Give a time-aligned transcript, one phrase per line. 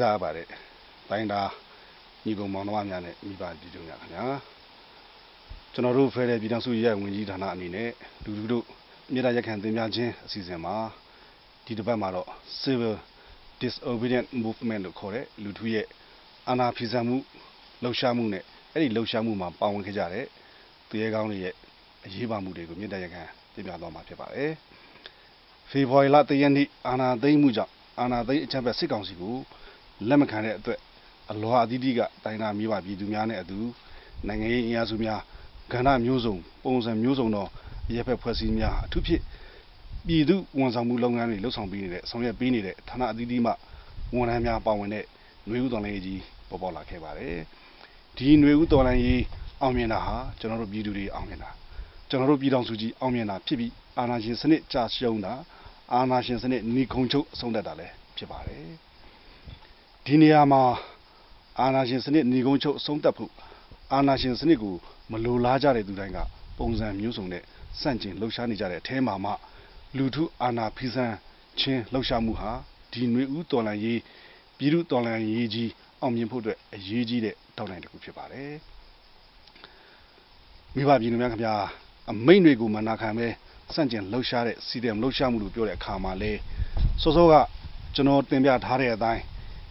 [0.00, 0.46] ရပါတယ်
[1.10, 1.40] တိုင်းတာ
[2.24, 4.24] ညီကောင်မောင်နှမများနဲ့မိဘပြည်သူများခင်ဗျာ
[5.72, 7.90] ကျွန်တော်တို့ဖဲတဲ့ပြည်ထောင်စုရဲ့ဝင်ကြီးဌာနအနေနဲ့
[8.24, 8.64] လူလူတို့
[9.12, 10.74] မြေတားရက်ခံတင်ပြခြင်းအစီအစဉ်မှာ
[11.64, 12.28] ဒီတစ်ပတ်မှာတော့
[12.62, 12.94] civil
[13.60, 15.86] disobedient movement လို့ခေါ်တဲ့လူထုရဲ့
[16.48, 17.16] အာဏာဖီဆန်မှု
[17.82, 18.42] လှုပ်ရှားမှုနဲ့
[18.72, 20.26] အဲ့ဒီလှုပ်ရှားမှုမှာပါဝင်ခဲ့ကြတဲ့
[20.88, 21.54] သူရဲကောင်းတွေရဲ့
[22.04, 23.22] အရေးပါမှုတွေကိုမြေတားရက်ခံ
[23.54, 24.50] တင်ပြသွားမှာဖြစ်ပါတယ်
[25.70, 29.36] ဖေဖော်ဝါရီလတရက်နေ့အာဏာသိမ်းမှုကြောင့်အာဏာသိမ်းအကြမ်းဖက်စစ်ကောင်စီကို
[30.07, 30.79] လက်မခံတဲ့အတွက်
[31.31, 33.59] အလွာအသီးသီးကတိုင်းနာမိဘပြည်သူများနဲ့အတူ
[34.27, 35.19] နိုင်ငံရေးအင်အားစုများ
[35.73, 37.47] ကဏ္ဍမျိုးစုံပုံစံမျိုးစုံသော
[37.89, 39.23] အရက်ဖက်ဖွဲ့စည်းများအထူးဖြင့်
[40.07, 43.51] ပြည်သူဝန်ဆောင်မှုလုပ်ငန်းတွေလှုပ်ဆောင်ပေးနေတဲ့ဆောင်ရွက်ပေးနေတဲ့ဌာနအသီးသီးမှ
[44.15, 45.03] ဝန်ထမ်းများပါဝင်တဲ့
[45.47, 47.37] ຫນွေဦးတော်လိုင်းကြီးပေါ်ပေါက်လာခဲ့ပါတယ်
[48.17, 49.23] ဒီຫນွေဦးတော်လိုင်းကြီး
[49.61, 51.49] အောင်မြင်တာဟာကျွန်တော်တို့ပြည်သူတွေအောင်မြင်တာ
[52.09, 55.33] ကျွန်တော်တို့ပြည်တော်စုကြီးအောင်မြင်တာဖြစ်ပြီးအာဏာရှင်စနစ်ကြာရှုံးတာ
[55.93, 58.63] အာဏာရှင်စနစ်နှီးခုန်ချုပ်အဆုံးသတ်တာလည်းဖြစ်ပါတယ်
[60.06, 60.62] ဒီနေရာမှာ
[61.60, 63.32] အာဏာရှင်စနစ်နှီးခုန်ချုပ်အဆုံးသတ်ဖို့
[63.92, 64.74] အာဏာရှင်စနစ်ကို
[65.10, 66.18] မလိုလားကြတဲ့သူတိုင်းက
[66.58, 67.42] ပုံစံမျိုးစုံနဲ့
[67.80, 69.32] စန့်ကျင်လှုပ်ရှားနေကြတဲ့အထဲမှာမှ
[69.96, 71.12] လူထုအာဏာဖီဆန်
[71.60, 72.50] ခြင်းလှုပ်ရှားမှုဟာ
[72.92, 74.00] ဒီຫນွေဦးတော်လန်ရေး
[74.58, 75.70] ပြည်သူတော်လန်ရေးကြီး
[76.00, 78.52] အောင်မြင်ဖို့အတွက်အရေးကြီးတဲ့တောင်းတတစ်ခုဖြစ်ပါတယ်
[80.74, 81.54] မိဘပြည်သူများခင်ဗျာ
[82.10, 83.26] အမိန့်တွေကိုမနာခံပဲ
[83.74, 86.32] စန့်ကျင်လှုပ်ရှားတဲ့စီတယ်လှုပ်ရှားမှုလို့ပြောတဲ့အခါမှာလေ
[87.02, 87.34] စောစောက
[87.94, 89.22] ကျွန်တော်တင်ပြထားတဲ့အတိုင်း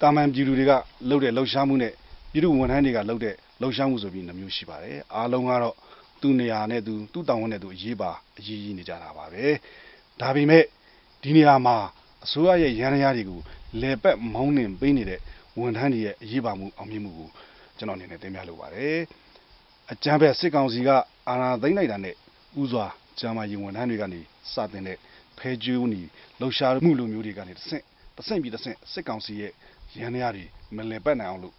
[0.00, 0.72] တာမန်ပြည်သူတွေက
[1.08, 1.92] လှုပ်တဲ့လှုပ်ရှားမှုနဲ့
[2.32, 5.74] ပြည်သူဝန်ထမ်းတွေကလှုပ်တဲ့လှုပ်ရှားမှုဆိုပြီးနှမျိုးရှိပါတယ်အားလုံးကတော့
[6.20, 9.44] သူ့နေရာနဲ့သူသူ့တောင်းဝန်နဲ့သူအရေးပါအရေးကြီးနေကြတာပါပဲ
[10.20, 10.64] ဒါပေမဲ့
[11.22, 11.76] ဒီနေရာမှာ
[12.24, 13.40] အစိုးရရဲ့ရန်ရာတွေကို
[13.80, 15.20] လေပက်မောင်းနှင်ပေးနေတဲ့
[15.58, 17.28] ဝန်ထမ်းတွေရဲ့အရေးပါမှုအောင်မြင်မှုကို
[17.76, 18.98] ကျွန်တော်အနေနဲ့တင်ပြလိုပါတယ်
[19.92, 20.88] အကြမ်းဖက်စစ်ကောင်စီက
[21.28, 22.14] အာဏာသိမ်းလိုက်တာနဲ့
[22.60, 22.86] ဥစွာ
[23.18, 24.20] ဂျာမာယီဝန်ထမ်းတွေကနေ
[24.52, 24.98] စတင်တဲ့
[25.38, 26.00] ဖဲကျူးနီ
[26.40, 27.84] လှုပ်ရှားမှုလိုမျိုးတွေကနေတဆင့်
[28.18, 29.52] တဆင့်ပြီးတဆင့်စစ်ကောင်စီရဲ့
[29.98, 30.44] ရန်ရာတွေ
[30.76, 31.54] မလည်ပတ်နိုင်အောင်လို့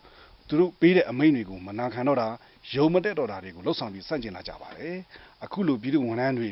[0.48, 2.28] သူတို့ပေးတဲ့အမိန့်တွေကိုမနာခံတော့တာ
[2.74, 4.96] ယုံမတက်တော့တာတွေကိုလှုပ်ဆောင်ပြီးစန့်ကျင်လာကြပါတယ်
[5.44, 6.50] အခုလိုပြည်သူဝန်ထမ်းတွေ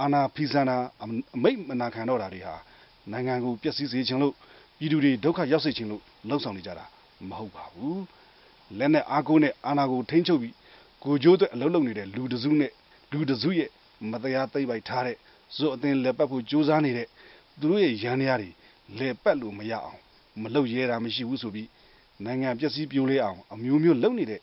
[0.00, 1.06] အာဏာဖီဆန်တာအ
[1.42, 2.54] မိန့်မနာခံတော့တာတွေဟာ
[3.12, 4.34] နိုင်ငံကိုပျက်စီးစေခြင်းလို့
[4.78, 6.84] ပြည်သူတွေဒုက္ခရောက်စေခြင်းလို့လှုပ်ဆောင်နေကြတာ
[7.28, 8.02] မဟုတ်ပါဘူး
[8.78, 10.54] လက်နဲ့အားကိုးနဲ့အာဏာကိုထိန်းချုပ်ပြီး
[11.04, 12.72] ကိုကြိုးအတွက်အလုပ်လုပ်နေတဲ့လူတစုနဲ့
[13.10, 13.70] လူတစုရဲ့
[14.10, 15.16] မတရားသိမ့်ပိုက်ထားတဲ့
[15.56, 17.08] ဇွတ်အသင်လက်ပတ်ဖို့ကြိုးစားနေတဲ့
[17.60, 18.50] သူတို့ရဲ့ရန်ရာတွေ
[18.96, 19.98] လက်ပတ်လို့မရအောင်
[20.42, 21.68] မလုပ်ရဲတာမရှိဘူးဆိုပြီး
[22.24, 24.40] နိုင်ငံပျက်စီးပြိုလဲအောင်အမျိုးမျိုးလုပ်နေတဲ့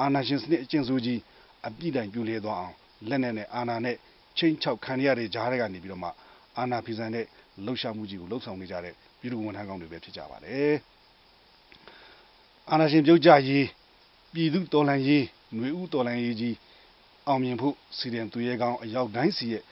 [0.00, 1.20] အာဏာရှင်စနစ်အကျင့်ဆိုးကြီး
[1.66, 2.74] အပြစ်တိုင်ပြိုလဲသွားအောင်
[3.08, 3.96] လက်နဲ့နဲ့အာဏာနဲ့
[4.38, 6.10] ချင်းချောက်ခံရတဲ့ကြားတွေကနေပြီးတော့မှ
[6.58, 7.26] အာဏာဖီဆန်တဲ့
[7.64, 10.74] လှုပ်ရှားမှုကြီးကိုလှုပ်ဆောင်နေကြတဲ့ပြည်သူဝန်ထမ်းကောင်းတွေပဲဖြစ်ကြပါတယ်
[12.70, 13.66] အာဏာရှင်ပြုတ်ကြရေး
[14.34, 15.24] ပြည်သူတော်လှန်ရေး
[15.54, 16.54] ຫນွေဦးတော်လှန်ရေးကြီး
[17.28, 19.62] အောင်မြင်ဖို့စီရင်သူရဲကောင်းအရောက်တိုင်းစီရဲ့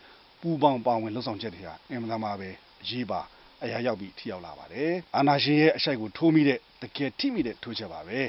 [0.41, 2.51] ပူပေါင်းပါဝင်လှုပ်ဆောင်ချက်တွေဟာအင်မတန်မှပဲ
[2.83, 3.21] အရေးပါ
[3.65, 8.21] အရာရောက်ပြီးထိရောက်လာပါတယ်အာနာရှင်ရဲ့အရှိုက်ကိုထိုးမိတဲ့တကယ်ထိမိတဲ့ထိုးချက်ပါပဲ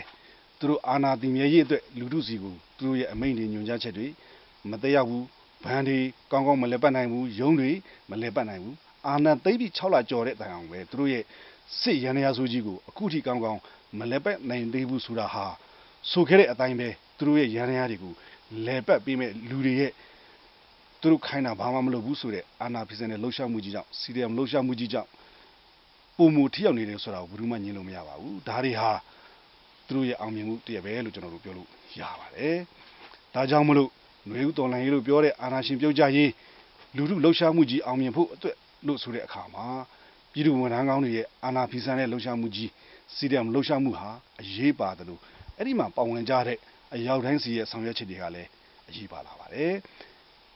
[0.59, 4.07] သူတို့အာနာတည်မြဲရေးအတွက်လူထုစီကိုသူတို့ရဲ့အမိန့်တွေညွှန်ကြားချက်တွေ
[4.69, 5.25] မတည့်ဘူး
[5.63, 5.99] ဘန်တွေ
[6.31, 7.71] ကောင်းကောင်းမလဲပတ်နိုင်ဘူးရုံးတွေ
[8.09, 8.75] မလဲပတ်နိုင်ဘူး
[9.07, 11.23] အာနာသိပြီး6လကြော်တဲ့တိုင်အောင်ပဲသူတို့ရဲ့
[11.79, 13.59] စစ်ရန်ရာဆိုကြီးကိုအခုထိကောင်းကောင်း
[13.99, 15.45] မလဲပတ်နိုင်သေးဘူးဆိုတာဟာ
[16.11, 18.13] ဆိုခဲ့တဲ့အတိုင်းပဲသူတို့ရဲ့ရန်ရာတွေကို
[18.65, 19.91] လဲပတ်ပြီးမဲ့လူတွေရဲ့
[21.01, 25.09] သူတို့ခိုင်းတာဘာမှမလုပ်ဘူးဆိုတဲ့အာနာဖီစန်တဲ့လှုပ်ရှားမှုကြီးကြောင့်စီရီယမ်လှုပ်ရှားမှုကြီးကြောင့်
[26.17, 28.91] ပုံမူထိရောက်နေတယ်ဆိုတာကိုဘယ်သူမှညင်လို့မရပါဘူးဒါတွေဟာ
[29.87, 31.67] သူတို့ရဲ့အောင်မြင်မှုတည်းပဲလို့ကျွန်တော်တို့ပြောလို့
[31.99, 32.57] ရပါတယ်
[33.33, 33.89] ဒါကြောင့်မလို့
[34.27, 36.31] ຫນွေဦးတော်လိုင်းရေးလို့ပြောတဲ့အာနာရှင်ပြုတ်ကြရေး
[36.95, 38.55] လူထုလှုပ်ရှားမှုကြီးအောင်မြင်ဖို့အတွက်
[38.87, 39.65] လို့ဆိုတဲ့အခါမှာ
[40.31, 42.69] ပြည်သူဝန်ထမ်းကောင်းတွေရဲ့အာနာဖီဆန်တဲ့လှုပ်ရှားမှုကြီး
[43.15, 44.09] စီရီယမ်လှုပ်ရှားမှုဟာ
[44.41, 45.19] အရေးပါတယ်လို့
[45.57, 46.57] အဲ့ဒီမှာပါဝင်ကြတဲ့
[46.93, 48.49] အရောက်တိုင်းစီရဲ့ဆောင်ရွက်ချက်တွေကလည်း
[48.89, 49.73] အရေးပါလာပါတယ်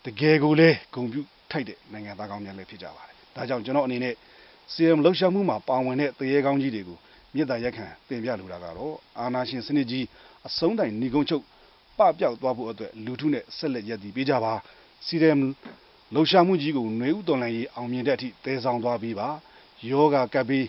[0.06, 1.22] တကယ်ကိုလည်းဂုံပြု
[1.52, 4.14] ထိုက်တဲ့နိုင်ငံသားကောင်းများလည်းဖြစ်ကြပါတယ်ဒါကြောင့်ကျွန်တော်အနေနဲ့
[4.74, 6.98] CM လှုပ်ရှားမှုမှာပါဝင်တဲ့တရေကောင်းကြီးတွေကို
[7.34, 10.06] မြေတားရက်ခံတင်ပြလိုတာကတော့အာနာရှင်စနစ်ကြီး
[10.48, 11.44] အဆုံးတိုင်ဏီကုန်းချုပ်
[11.98, 14.54] ပပျောက်သွားဖို့အတွက်လူထုနဲ့ဆက်လက်ရည်တည်ပေးကြပါ
[15.08, 15.42] CM
[16.14, 19.30] လှုပ်ရှားမှုကြီးကိုຫນွေဥတော်လန်ရေးအောင်မြင်တဲ့အထိတည်ဆောင်သွားပြီးပါ
[19.90, 20.66] ယောဂကပ်ပြီး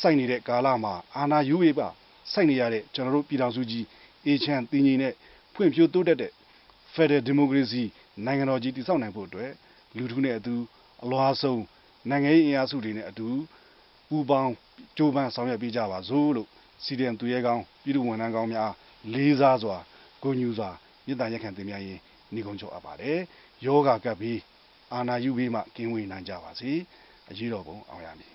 [0.00, 1.88] စိုက်နေတဲ့ကာလမှာအာနာယူဝေးပါ
[2.32, 3.84] စိုက်နေရတဲ့ကျွန်တော်တို့ပြည်တော်စုကြီး
[4.26, 5.14] အေချမ်းတင်းကြီးနဲ့
[5.54, 6.32] ဖွံ့ဖြိုးတိုးတက်တဲ့
[6.94, 7.84] Federal Democracy
[8.24, 9.50] နိုင်ငံတော်ကြီးတည်ဆောက်နိုင်ဖို့အတွက်
[9.96, 10.54] လူထုနဲ့အတူ
[11.04, 11.62] အလွာဆုံး
[12.10, 13.28] နိုင်ငံရေးအင်အားစုတွေနဲ့အတူ
[14.08, 14.52] ပူးပေါင်း
[14.96, 16.48] ကြိုးပမ်းဆောင်ရွက်ပေးကြပါစို့လို့
[16.84, 18.70] စီဒီအမ်သူရဲကောင်းပြည်သူဝန်ထမ်းကောင်းများ
[19.12, 19.76] လေးစားစွာ
[20.22, 20.70] ဂုဏ်ယူစွာ
[21.06, 22.00] မေတ္တာရက်ခံတင်ပြရင်း
[22.34, 23.18] ညီကုန်းချုပ်အပ်ပါတယ်
[23.66, 24.38] ယောဂကပ်ပြီး
[24.92, 26.70] အာနာယူပြီးမှကင်းဝေးနိုင်ကြပါစေ
[27.30, 28.31] အရေးတော်ပုံအောင်ရမည်